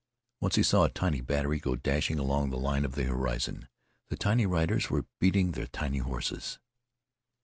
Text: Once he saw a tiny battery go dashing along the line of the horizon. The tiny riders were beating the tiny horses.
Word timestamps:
Once 0.39 0.55
he 0.55 0.63
saw 0.63 0.83
a 0.83 0.89
tiny 0.89 1.21
battery 1.21 1.59
go 1.59 1.75
dashing 1.75 2.17
along 2.17 2.49
the 2.49 2.57
line 2.57 2.85
of 2.85 2.95
the 2.95 3.03
horizon. 3.03 3.67
The 4.09 4.17
tiny 4.17 4.47
riders 4.47 4.89
were 4.89 5.05
beating 5.19 5.51
the 5.51 5.67
tiny 5.67 5.99
horses. 5.99 6.57